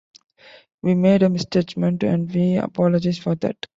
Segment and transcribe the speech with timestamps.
[0.81, 3.67] We made a misjudgment and we apologise for that.